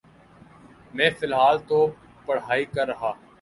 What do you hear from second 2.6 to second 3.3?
کر رہا۔